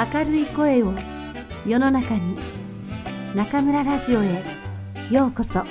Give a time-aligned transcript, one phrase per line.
[0.00, 0.94] 明るい声を
[1.66, 2.34] 世の中に
[3.34, 4.42] 中村ラジオへ
[5.10, 5.62] ようこそ。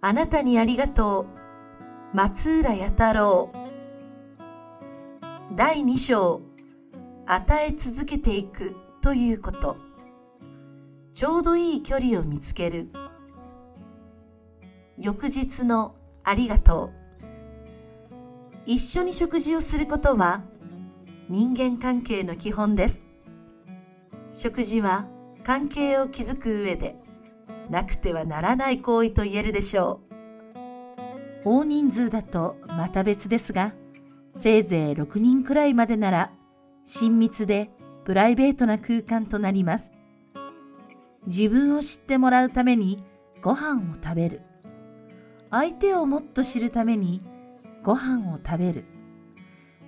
[0.00, 2.16] あなたにありがとう。
[2.16, 3.50] 松浦弥太郎。
[5.56, 6.55] 第2章。
[7.28, 9.76] 与え続けていくということ。
[11.12, 12.88] ちょうどいい距離を見つける。
[14.96, 16.92] 翌日のありがとう。
[18.64, 20.42] 一緒に食事をすることは
[21.28, 23.02] 人間関係の基本です。
[24.30, 25.06] 食事は
[25.42, 26.94] 関係を築く上で
[27.70, 30.00] なくてはならない行為と言えるでしょ
[31.44, 31.48] う。
[31.48, 33.72] 大人数だとまた別ですが
[34.32, 36.32] せいぜい6人くらいまでなら
[36.88, 37.68] 親密で
[38.04, 39.92] プライベートな空間となります。
[41.26, 43.02] 自分を知ってもらうために
[43.42, 44.42] ご飯を食べる。
[45.50, 47.22] 相手をもっと知るために
[47.82, 48.84] ご飯を食べる。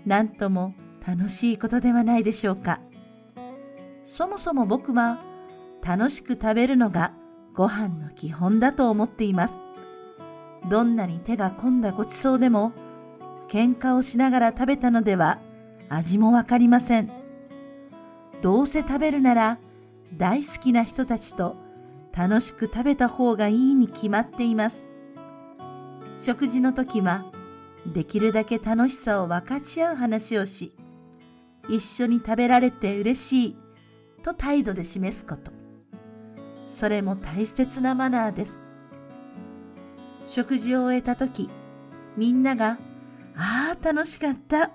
[0.05, 0.75] なんとも
[1.07, 2.81] 楽しいことではないでしょうか。
[4.03, 5.21] そもそも僕は
[5.81, 7.13] 楽しく食べるのが
[7.55, 9.61] ご飯の基本だと思っています。
[10.69, 12.73] どんなに手が込んだごちそうでも
[13.49, 15.39] 喧嘩をしながら食べたのでは
[15.89, 17.11] 味もわかりません。
[18.43, 19.59] どうせ食べるなら
[20.17, 21.57] 大好きな人たちと
[22.17, 24.87] 楽しく食べた方がいいに決まっています。
[26.21, 27.25] 食事の時は
[27.87, 30.75] できるだけ楽しさを分かち合う話をし、
[31.69, 33.57] 一緒に食べられて嬉しい
[34.23, 35.53] と態度で示すこと。
[36.67, 38.59] それも大切なマナーです。
[40.27, 41.49] 食事を終えた時、
[42.17, 42.79] みんなが、
[43.37, 44.73] ああ、楽しかった。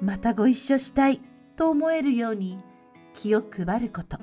[0.00, 1.20] またご一緒したい
[1.56, 2.58] と思えるように
[3.14, 4.18] 気を配ること。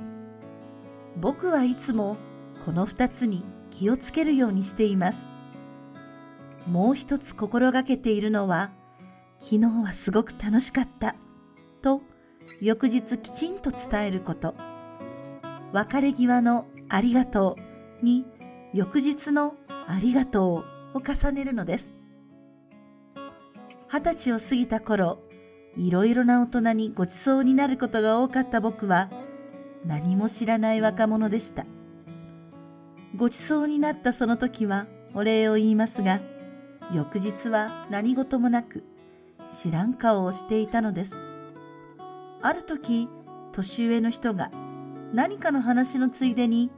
[1.19, 2.17] 僕はいつも
[2.65, 5.27] この二つに気をつけるようにしています。
[6.67, 8.71] もう一つ心がけているのは、
[9.39, 11.15] 昨日はすごく楽しかった
[11.81, 12.01] と
[12.61, 14.55] 翌日きちんと伝えること。
[15.73, 17.57] 別れ際のありがと
[18.01, 18.25] うに
[18.73, 19.55] 翌日の
[19.87, 20.63] ありがと
[20.93, 21.91] うを重ねるのです。
[23.91, 25.19] 二十歳を過ぎた頃、
[25.75, 29.09] いろいろな大人にごちそうになることが多かった僕は
[29.85, 31.65] 何も知らない若者でした。
[33.15, 36.19] ごちそうになったその時はお礼を言いますが、
[36.93, 38.83] 翌日は何事もなく
[39.47, 41.15] 知らん顔をしていたのです。
[42.41, 43.09] ある時、
[43.51, 44.51] 年上の人が
[45.13, 46.71] 何かの話のついでに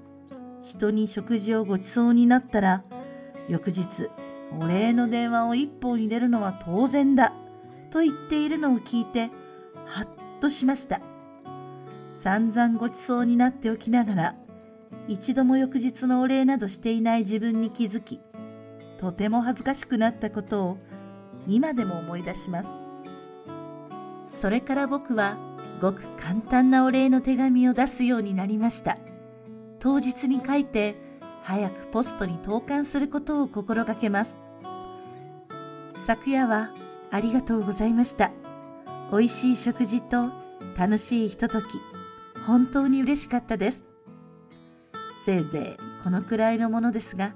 [0.62, 2.84] 人に食事をごちそうになったら、
[3.48, 4.10] 翌日
[4.60, 7.34] お礼の電話を一本入れるのは当然だ
[7.90, 9.30] と言っているのを聞いて、
[9.86, 10.08] はっ
[10.42, 11.02] としました。
[12.12, 14.36] 散々ごちそうになっておきながら、
[15.08, 18.20] 一度も翌日のお礼などしていない自分に気づき、
[18.98, 20.78] とても恥ずかしくなったことを
[21.48, 22.78] 今でも思い出します。
[24.26, 25.38] それから僕は
[25.82, 28.98] ごく簡単なお礼の手紙を出すようになりました。
[29.80, 30.96] 当日に書いて
[31.44, 34.40] 早くポストに投函することを心がけます。
[35.94, 36.72] 昨夜は
[37.16, 38.34] ありがとうございました。
[39.10, 40.32] 美味しい食事と
[40.78, 41.66] 楽しいひととき、
[42.46, 43.86] 本当に嬉しかったです。
[45.26, 47.34] せいぜいこのくらいのものですが、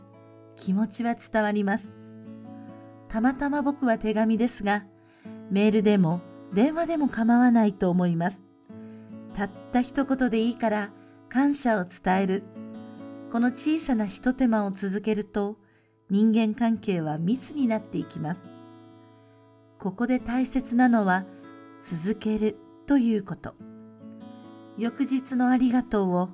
[0.58, 1.94] 気持ちは伝わります。
[3.08, 4.84] たまたま僕は手紙ですが、
[5.50, 6.20] メールでも
[6.54, 8.44] 電話でも構わないと思います。
[9.34, 10.92] たった一言でいいから
[11.30, 12.44] 感謝を伝える。
[13.32, 15.56] この小さな一手間を続けると
[16.10, 18.50] 人間関係は密になっていきます。
[19.80, 21.24] ここで大切なのは
[21.82, 23.56] 続けるということ。
[24.78, 26.30] 翌日のありがとうを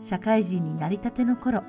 [0.00, 1.62] 社会人になりたての頃、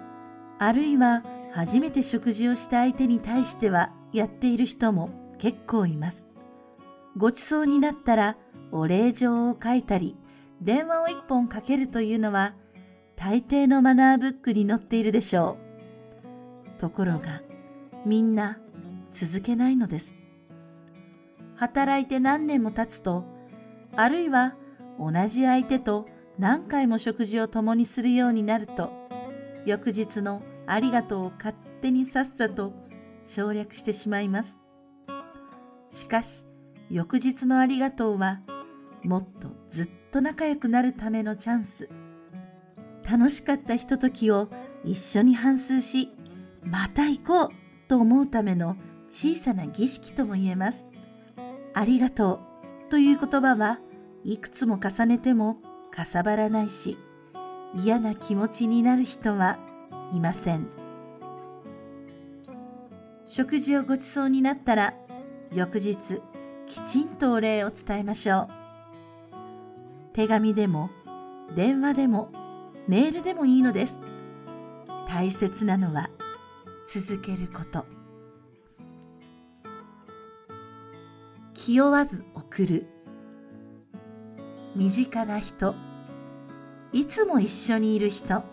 [0.57, 6.25] あるいは初めて食事をした相手に対してはやっている人も結構います。
[7.15, 8.37] ごちそうになったら
[8.71, 10.17] お礼状を書いたり、
[10.61, 12.55] 電話を一本かけるというのは
[13.15, 15.57] 大抵のマナーブックに載っているでしょ
[16.75, 16.79] う。
[16.79, 17.43] ところが、
[18.03, 18.57] みんな
[19.11, 20.15] 続けないのです。
[21.57, 23.25] 働いて何年も経つと、
[23.95, 24.55] あるいは
[24.99, 26.07] 同じ相手と
[26.37, 28.91] 何回も食事を共にするようになると、
[29.65, 32.73] 翌日のありがとうを勝手にさっさと
[33.25, 34.57] 省略してしまいます。
[35.89, 36.45] しかし、
[36.91, 38.41] 翌日のありがとうは、
[39.03, 41.89] もっとずっと仲良くなるためのチャンス。
[43.09, 44.49] 楽しかったひとときを
[44.83, 46.09] 一緒に反数し、
[46.63, 47.49] また行こう
[47.87, 48.75] と思うための
[49.09, 50.87] 小さな儀式とも言えます。
[51.77, 52.39] ありがと
[52.87, 53.79] うという言葉は
[54.23, 55.59] いくつも重ねても
[55.91, 56.97] かさばらないし、
[57.75, 59.59] 嫌な気持ちになる人は
[60.11, 60.67] いません。
[63.27, 64.95] 食事をごちそうになったら、
[65.53, 66.23] 翌日、
[66.65, 70.13] きちんとお礼を伝えましょう。
[70.13, 70.89] 手紙でも、
[71.55, 72.31] 電話でも、
[72.87, 73.99] メールでもいいのです。
[75.07, 76.09] 大切なのは、
[76.91, 77.96] 続けること。
[81.67, 82.87] 気負わず送る。
[84.73, 85.75] 身近な人、
[86.93, 88.45] いつも一緒にいる人、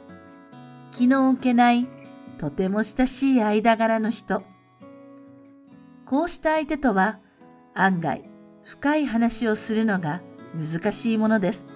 [0.91, 1.87] 気の置けない
[2.39, 4.43] とても親しい間柄の人、
[6.07, 7.21] こうした相手とは
[7.73, 8.29] 案外
[8.65, 10.21] 深い話をするのが
[10.53, 11.69] 難しいものです。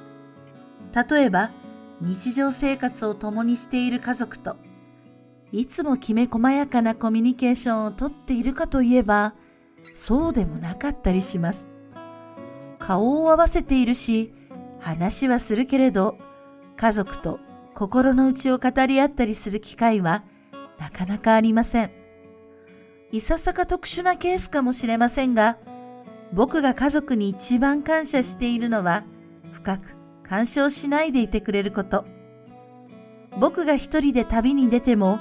[1.08, 1.52] 例えば
[2.00, 4.56] 日常生活を共にしている家族と
[5.52, 9.34] いつもきめ細やかなコミュニケーションをとっているかといえば
[9.94, 11.68] そうでもなかったりします。
[12.78, 14.32] 顔を合わせているし
[14.78, 16.16] 話はするけれど
[16.76, 17.40] 家族と
[17.74, 20.24] 心の内を語り合ったりする機会は
[20.78, 21.90] なかなかありません。
[23.10, 25.58] いささか特殊なケースかもしれませんが、
[26.32, 29.04] 僕が家族に一番感謝しているのは、
[29.52, 32.04] 深く干渉しないでいてくれること。
[33.38, 35.20] 僕が一人で旅に出ても、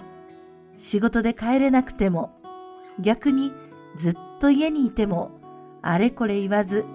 [0.75, 2.31] 仕事で帰れなくても、
[2.99, 3.53] 逆に
[3.95, 5.31] ずっと家にいても、
[5.81, 6.85] あれこれ言わず、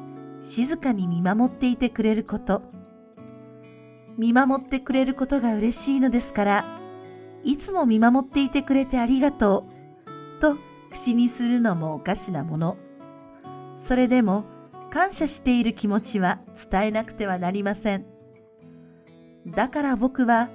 [0.42, 2.62] 静かに見守っていてくれること。
[4.18, 6.64] 見守ってくれることが嬉しいのですから、
[7.44, 9.66] いつも見守っていてくれてありがと
[10.38, 10.56] う、と
[10.90, 12.76] 口にするのもおかしなもの。
[13.76, 14.44] それでも
[14.90, 16.40] 感謝している気持ちは
[16.70, 18.04] 伝えなくてはなりません。
[19.46, 20.50] だから僕は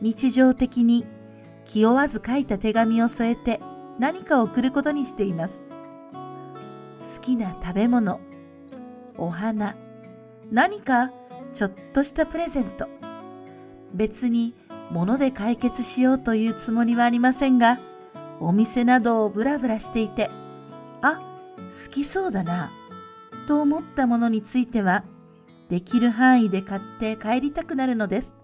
[0.00, 1.04] 日常的に
[1.64, 3.60] 気負わず書いた手紙を添えて
[3.98, 5.62] 何か送ることにしています。
[7.30, 8.20] きな食べ物、
[9.16, 9.76] お花、
[10.50, 11.12] 何か
[11.54, 12.88] ちょっとしたプレゼント。
[13.94, 14.54] 別に
[14.90, 17.78] 物で解決しようというつもりはありませんが、
[18.40, 20.28] お店などをブラブラしていて、
[21.02, 21.20] あ、
[21.56, 22.70] 好きそうだな、
[23.46, 25.04] と思ったものについては、
[25.68, 28.34] できる範囲で買って帰りたくなるのです。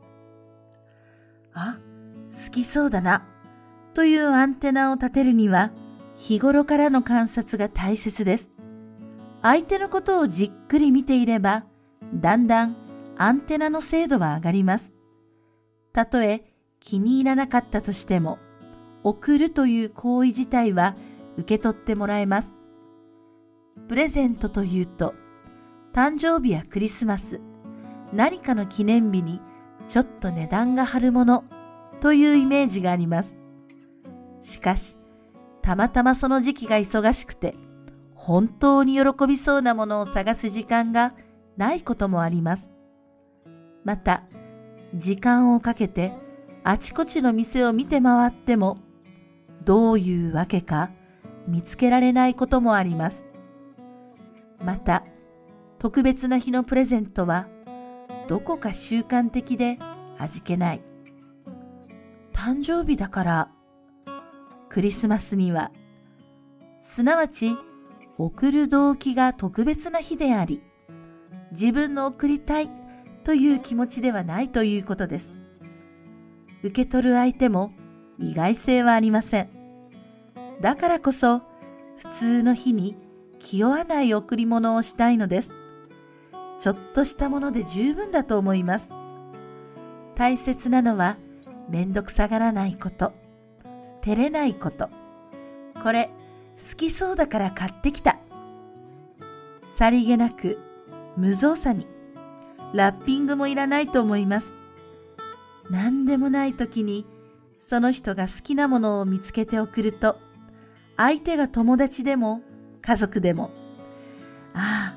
[1.55, 1.79] あ、
[2.31, 3.27] 好きそうだな、
[3.95, 5.73] というアンテナを立てるには、
[6.15, 8.53] 日頃からの観察が大切です。
[9.43, 11.65] 相手のことをじっくり見ていれば、
[12.15, 12.77] だんだん
[13.17, 14.93] アンテナの精度は上がります。
[15.93, 16.45] たとえ
[16.81, 18.39] 気に入らなかったとしても、
[19.03, 20.97] 送るという行為自体は
[21.37, 22.55] 受け取ってもらえます。
[23.89, 25.15] プレゼントというと、
[25.93, 27.41] 誕生日やクリスマス、
[28.13, 29.41] 何かの記念日に
[29.89, 31.45] ちょっと値段が張るもの
[32.01, 33.37] というイメージがあります。
[34.41, 34.99] しかし、
[35.63, 37.55] たまたまその時期が忙しくて、
[38.27, 41.15] 本当に喜びそうなものを探す時間が
[41.57, 42.73] ないこともあります。
[43.85, 44.25] また、
[44.97, 46.13] 時間をかけて
[46.65, 48.79] あちこちの店を見て回っても、
[49.65, 50.91] どういうわけか
[51.47, 53.27] 見つけられないこともあります。
[54.59, 55.05] また、
[55.79, 57.47] 特別な日のプレゼントは、
[58.27, 59.79] どこか習慣的で
[60.19, 60.83] 味気ない。
[62.33, 63.51] 誕生日だから、
[64.69, 65.71] クリスマスには、
[66.81, 67.57] すなわち、
[68.19, 70.63] 送る動機が特別な日であり、
[71.53, 72.71] 自分の送りたい
[73.25, 75.35] という気持ちではないということです。
[76.63, 77.73] 受け取る相手も
[78.19, 79.49] 意外性はありません。
[80.61, 81.43] だからこそ、
[81.97, 82.97] 普通の日に
[83.39, 85.53] 気負わない贈り物をしたいのです。
[86.61, 88.91] ちょっとしたもので十分だと思います。
[90.15, 91.19] 大切なのは、
[91.69, 93.13] めんどくさがらないこと、
[94.03, 94.89] 照れないこと。
[95.83, 96.11] これ、
[96.57, 98.19] 好きそうだから買ってきた。
[99.63, 100.59] さりげなく、
[101.17, 101.87] 無造作に。
[102.75, 104.55] ラッピングもいらないと思います。
[105.71, 107.07] 何でもない時に、
[107.59, 110.19] その人が好きなものを見つけて送ると、
[110.97, 112.41] 相手が友達でも
[112.81, 113.51] 家族でも、
[114.55, 114.97] ああ、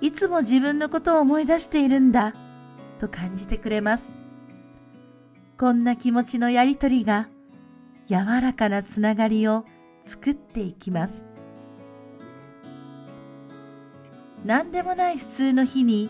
[0.00, 2.34] いつも自分のことを思い出しているんだ、
[3.00, 4.12] と感じてくれます。
[5.58, 7.28] こんな気持ちのやりとりが、
[8.06, 9.64] 柔らかなつながりを
[10.06, 11.24] 作っていきます。
[14.44, 16.08] 何でもない普通の日に、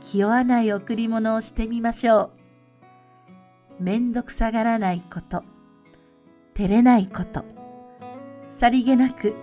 [0.00, 2.30] 気負わない贈り物をしてみましょ
[3.78, 3.82] う。
[3.82, 5.42] めんどくさがらないこと、
[6.54, 7.44] 照れないこと、
[8.46, 9.34] さりげなく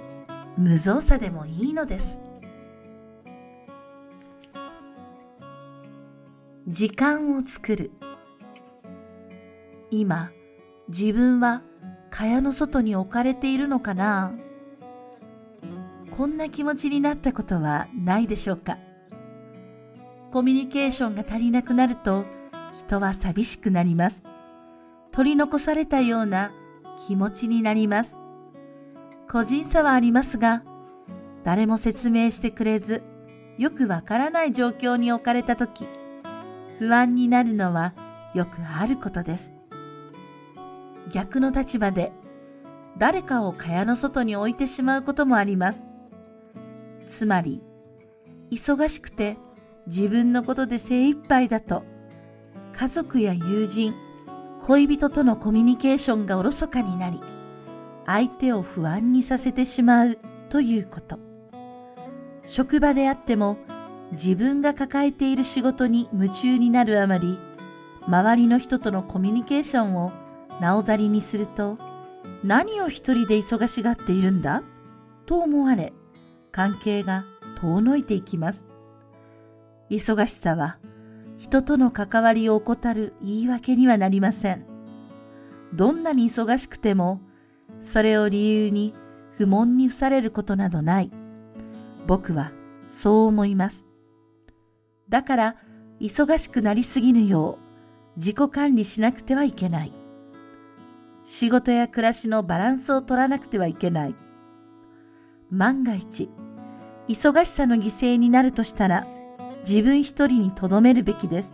[0.57, 2.21] 無造作でもいいのです。
[6.67, 7.91] 時間を作る。
[9.89, 10.31] 今、
[10.89, 11.61] 自分は
[12.09, 14.33] 蚊帳の外に置かれているのかな？
[16.11, 18.77] こんな気持ちになったことはないでしょうか？
[20.31, 22.25] コミュニケーションが足りなくなると
[22.73, 24.23] 人は寂しくなります。
[25.11, 26.51] 取り残されたような
[27.07, 28.17] 気持ちになります。
[29.29, 30.63] 個人差はありますが、
[31.43, 33.03] 誰も説明してくれず、
[33.57, 35.87] よくわからない状況に置かれたとき、
[36.79, 37.93] 不安になるのは
[38.33, 39.53] よくあることです。
[41.11, 42.11] 逆の立場で
[42.97, 45.87] 誰かを蚊帳の外に置いてしまうこともあります。
[47.05, 47.61] つまり、
[48.51, 49.37] 忙しくて
[49.85, 51.83] 自分のことで精一杯だと、
[52.73, 53.93] 家族や友人、
[54.63, 57.19] 恋人とのコミュニケーションがおろそかになり、
[58.05, 60.17] 相手を不安にさせてしまう
[60.49, 61.19] ということ。
[62.45, 63.57] 職場であっても
[64.11, 67.37] 自分が抱えている仕事に夢中になるあまり、
[68.07, 70.11] 周りの人とのコミュニケーションを
[70.59, 71.77] なおざりにすると、
[72.43, 74.63] 何を一人で忙しがっているんだ？
[75.25, 75.93] と思われ、
[76.51, 77.25] 関係が
[77.59, 78.65] 遠のいていきます。
[79.89, 80.77] 忙しさは
[81.37, 84.65] 人との関わりを怠る言い訳にはなりません。
[85.73, 87.21] どんなに忙しくても、
[87.81, 88.93] それを理由に
[89.37, 91.11] 不問に付されることなどない。
[92.07, 92.51] 僕は
[92.89, 93.85] そう思います。
[95.09, 95.55] だから、
[95.99, 97.57] 忙しくなりすぎぬよ
[98.15, 99.93] う自己管理しなくてはいけない。
[101.29, 104.15] 仕事や暮らしのバランスを取らなくてはいけない。
[105.51, 106.29] 万が一、
[107.09, 109.05] 忙しさの犠牲になるとしたら、
[109.67, 111.53] 自分一人に留めるべきです。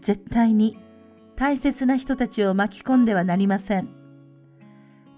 [0.00, 0.78] 絶対に
[1.36, 3.90] 大切な人たちを巻き込んではなりません。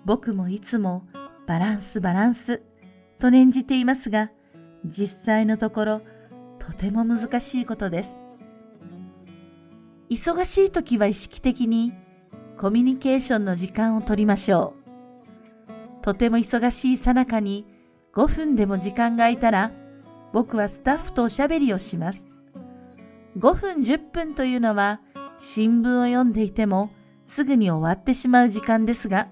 [0.04, 1.04] 僕もいつも
[1.46, 2.64] バランスバランス
[3.20, 4.32] と念じていますが、
[4.84, 6.00] 実際のところ
[6.58, 8.18] とても難しいことです。
[10.10, 11.92] 忙しい時は意識的に
[12.58, 14.74] コミュニケーションの時間を取りましょ
[16.00, 16.02] う。
[16.02, 17.66] とても忙しいさなかに
[18.14, 19.72] 5分でも時間が空いたら、
[20.32, 22.28] 僕はスタッフとおしゃべりをします。
[23.38, 25.00] 5分10分というのは
[25.38, 26.90] 新聞を読んでいても
[27.24, 29.28] すぐに終わってしまう時間ですが、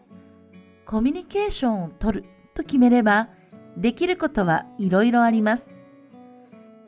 [0.87, 2.25] コミュニケーションを取る
[2.55, 3.29] と決めれば、
[3.77, 5.71] できることはいろいろあります。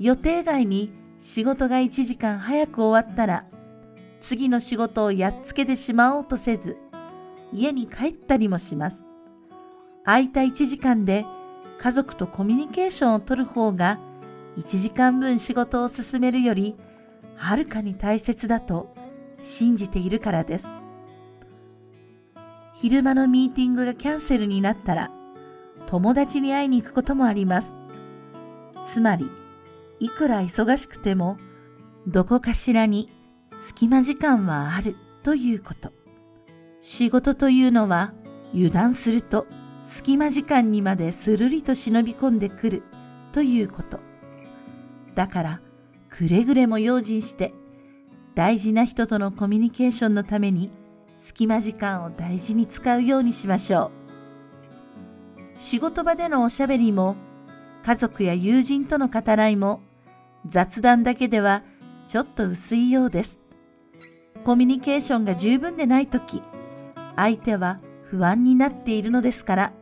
[0.00, 3.46] 予定外に仕事が1時間早く終わったら、
[4.22, 6.78] 次の仕事をやっつけてしまおうとせず、
[7.52, 9.04] 家に帰ったりもします。
[10.04, 11.26] 空いた1時間で
[11.78, 13.98] 家族とコミュニケーションをとる方が
[14.56, 16.76] 1時間分仕事を進めるより
[17.36, 18.94] はるかに大切だと
[19.40, 20.68] 信じているからです。
[22.74, 25.10] 昼間のミーティングがキャンセルになったら
[25.88, 27.74] 友達に会いに行くこともあります。
[28.86, 29.26] つまり、
[29.98, 31.38] いくら忙しくても
[32.06, 33.10] どこかしらに
[33.62, 35.92] 隙間時間はあるということ。
[36.80, 38.12] 仕事というのは
[38.52, 39.46] 油断すると
[39.84, 42.82] 隙間時間にまでするりと忍び込んでくる
[43.30, 44.00] ということ。
[45.14, 45.60] だから
[46.10, 47.54] くれぐれも用心して
[48.34, 50.72] 大事な人とのコミュニケーションのために
[51.16, 53.92] 隙間時間を大事に使うようにしましょ
[55.56, 55.60] う。
[55.60, 57.14] 仕事場でのおしゃべりも
[57.84, 59.80] 家族や友人との語らいも
[60.46, 61.62] 雑談だけでは
[62.08, 63.41] ちょっと薄いようです。
[64.44, 66.42] コミュニケーションが十分でないとき、
[67.16, 69.72] 相手は不安になっているのですから、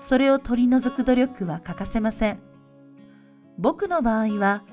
[0.00, 2.40] それを取り除く努力は欠かせません。
[3.58, 4.64] 僕の場合は、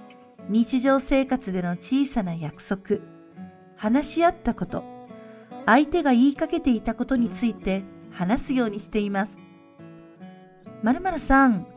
[0.50, 3.02] 日常生活での小さな約束、
[3.76, 4.84] 話し合ったこと、
[5.66, 9.38] 相手が言いかけていたことについて話すようにしています。
[10.82, 11.68] まるまるさん、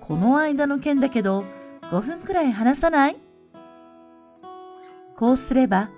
[0.00, 1.44] この間の件だけど、
[1.90, 3.16] 5分くらい話さない？
[5.16, 5.90] こうすれば、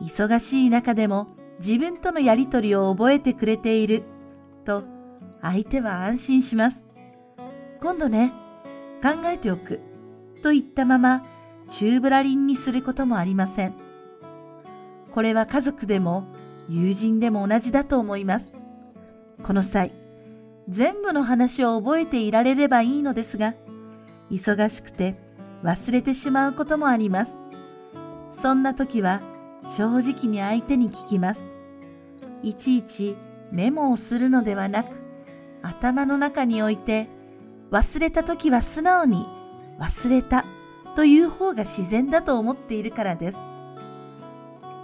[0.00, 1.28] 忙しい中でも
[1.58, 4.04] 自分とのやりとりを覚えてくれている
[4.64, 4.84] と
[5.42, 6.86] 相手は安心します。
[7.80, 8.32] 今度ね、
[9.02, 9.80] 考えておく
[10.42, 11.24] と言ったまま
[11.70, 13.74] 宙ぶらりんにすることもありません。
[15.12, 16.28] これは家族でも
[16.68, 18.52] 友人でも同じだと思います。
[19.42, 19.92] この際、
[20.68, 23.54] 全部の話を覚えていられればいいのですが、
[24.30, 25.16] 忙しくて
[25.62, 27.38] 忘れてしまうこともあります。
[28.30, 29.20] そんな時は
[29.62, 31.48] 正直に相手に聞きます。
[32.42, 33.16] いちいち
[33.50, 35.00] メモをするのではなく、
[35.62, 37.08] 頭の中に置いて、
[37.70, 39.26] 忘れた時は素直に
[39.78, 40.44] 忘れた
[40.96, 43.40] という方が自然だと思っているからです。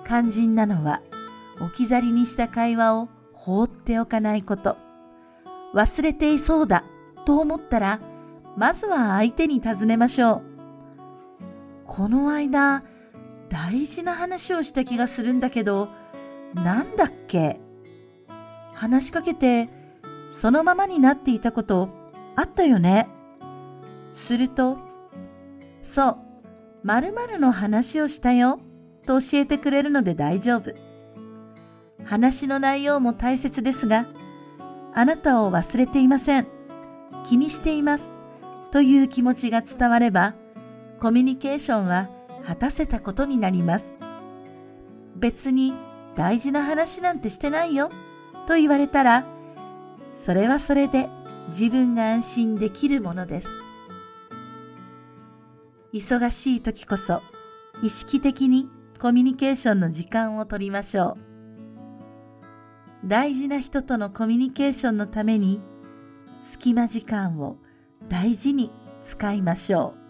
[0.07, 1.03] 肝心なのは、
[1.61, 4.77] 置き去りにした会話を放っておかないこと。
[5.75, 6.85] 忘れていそうだ
[7.25, 8.01] と思ったら、
[8.57, 10.43] まずは相手に尋ねましょう。
[11.87, 12.83] この間、
[13.49, 15.89] 大事な話をした気がするんだけど、
[16.55, 17.61] なんだっけ？
[18.75, 19.69] 話しかけて、
[20.29, 21.89] そのままになっていたこと
[22.37, 23.09] あったよね？
[24.13, 24.79] すると、
[25.83, 26.19] そう、
[26.85, 28.61] 〇〇の話をしたよ
[29.07, 30.75] と教えてくれるので大丈夫。
[32.05, 34.07] 話の内容も大切ですが、
[34.95, 36.47] あなたを忘れていません。
[37.27, 38.13] 気にしています。
[38.71, 40.35] という気持ちが伝われば、
[41.01, 42.09] コミュニケーションは
[42.47, 43.95] 果たせたことになります。
[45.17, 45.75] 別に
[46.17, 47.89] 大事な話なんてしてないよ
[48.47, 49.27] と言われたら、
[50.15, 51.09] それはそれで
[51.49, 53.49] 自分が安心できるものです。
[55.93, 57.23] 忙しい時こそ
[57.83, 58.69] 意識的に
[59.01, 61.17] コミュニケーションの時間をとりましょ
[63.05, 63.09] う。
[63.09, 65.61] 大事な人とのコミュニケーションのために
[66.41, 67.59] 隙間時間を
[68.09, 68.73] 大事に
[69.03, 70.04] 使いましょう。